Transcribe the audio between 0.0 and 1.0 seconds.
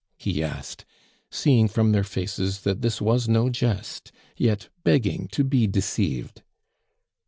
he asked,